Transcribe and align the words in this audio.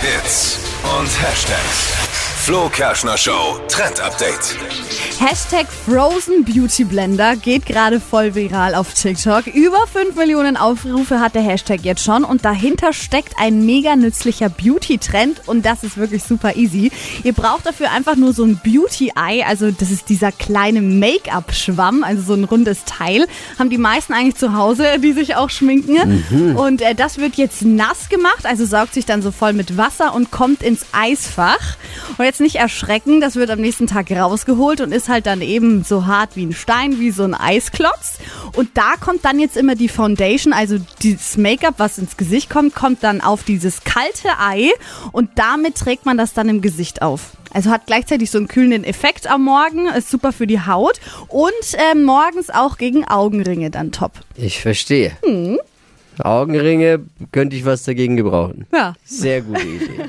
Hits 0.00 0.58
und 0.98 1.08
Hashtags. 1.22 2.23
Flo 2.44 2.68
Kerschner 2.68 3.16
Show 3.16 3.58
Trend 3.68 4.00
Update. 4.00 4.58
Hashtag 5.18 5.66
Frozen 5.86 6.44
Beauty 6.44 6.84
Blender 6.84 7.36
geht 7.36 7.64
gerade 7.64 8.00
voll 8.00 8.34
viral 8.34 8.74
auf 8.74 8.92
TikTok. 8.92 9.46
Über 9.46 9.86
5 9.86 10.14
Millionen 10.14 10.58
Aufrufe 10.58 11.20
hat 11.20 11.34
der 11.34 11.40
Hashtag 11.40 11.80
jetzt 11.84 12.04
schon 12.04 12.22
und 12.22 12.44
dahinter 12.44 12.92
steckt 12.92 13.32
ein 13.38 13.64
mega 13.64 13.96
nützlicher 13.96 14.50
Beauty-Trend 14.50 15.42
und 15.46 15.64
das 15.64 15.84
ist 15.84 15.96
wirklich 15.96 16.22
super 16.22 16.56
easy. 16.56 16.92
Ihr 17.22 17.32
braucht 17.32 17.64
dafür 17.64 17.90
einfach 17.92 18.16
nur 18.16 18.34
so 18.34 18.44
ein 18.44 18.60
Beauty-Eye, 18.62 19.44
also 19.44 19.70
das 19.70 19.90
ist 19.90 20.10
dieser 20.10 20.30
kleine 20.30 20.82
Make-up-Schwamm, 20.82 22.04
also 22.04 22.20
so 22.20 22.34
ein 22.34 22.44
rundes 22.44 22.84
Teil. 22.84 23.26
Haben 23.58 23.70
die 23.70 23.78
meisten 23.78 24.12
eigentlich 24.12 24.36
zu 24.36 24.54
Hause, 24.54 24.98
die 24.98 25.12
sich 25.12 25.36
auch 25.36 25.48
schminken. 25.48 26.54
Und 26.58 26.82
äh, 26.82 26.94
das 26.94 27.16
wird 27.16 27.36
jetzt 27.36 27.62
nass 27.62 28.10
gemacht, 28.10 28.44
also 28.44 28.66
saugt 28.66 28.92
sich 28.92 29.06
dann 29.06 29.22
so 29.22 29.30
voll 29.30 29.54
mit 29.54 29.78
Wasser 29.78 30.14
und 30.14 30.30
kommt 30.30 30.62
ins 30.62 30.84
Eisfach. 30.92 31.76
Und 32.18 32.24
jetzt 32.24 32.33
nicht 32.40 32.56
erschrecken, 32.56 33.20
das 33.20 33.36
wird 33.36 33.50
am 33.50 33.60
nächsten 33.60 33.86
Tag 33.86 34.10
rausgeholt 34.10 34.80
und 34.80 34.92
ist 34.92 35.08
halt 35.08 35.26
dann 35.26 35.40
eben 35.40 35.84
so 35.84 36.06
hart 36.06 36.36
wie 36.36 36.46
ein 36.46 36.52
Stein, 36.52 36.98
wie 36.98 37.10
so 37.10 37.24
ein 37.24 37.34
Eisklotz. 37.34 38.18
Und 38.54 38.70
da 38.74 38.94
kommt 39.00 39.24
dann 39.24 39.38
jetzt 39.38 39.56
immer 39.56 39.74
die 39.74 39.88
Foundation, 39.88 40.52
also 40.52 40.78
dieses 41.02 41.36
Make-up, 41.36 41.74
was 41.78 41.98
ins 41.98 42.16
Gesicht 42.16 42.50
kommt, 42.50 42.74
kommt 42.74 43.02
dann 43.02 43.20
auf 43.20 43.42
dieses 43.42 43.84
kalte 43.84 44.28
Ei 44.38 44.70
und 45.12 45.30
damit 45.36 45.76
trägt 45.76 46.06
man 46.06 46.16
das 46.16 46.32
dann 46.32 46.48
im 46.48 46.60
Gesicht 46.60 47.02
auf. 47.02 47.32
Also 47.52 47.70
hat 47.70 47.86
gleichzeitig 47.86 48.30
so 48.30 48.38
einen 48.38 48.48
kühlenden 48.48 48.82
Effekt 48.82 49.30
am 49.30 49.44
Morgen, 49.44 49.86
ist 49.86 50.10
super 50.10 50.32
für 50.32 50.46
die 50.46 50.60
Haut 50.60 51.00
und 51.28 51.52
äh, 51.74 51.94
morgens 51.94 52.50
auch 52.50 52.78
gegen 52.78 53.04
Augenringe 53.06 53.70
dann 53.70 53.92
top. 53.92 54.12
Ich 54.34 54.60
verstehe. 54.60 55.12
Augenringe 56.18 57.00
könnte 57.32 57.56
ich 57.56 57.64
was 57.64 57.84
dagegen 57.84 58.16
gebrauchen. 58.16 58.66
Ja. 58.72 58.94
Sehr 59.04 59.42
gute 59.42 59.62
Idee. 59.62 60.00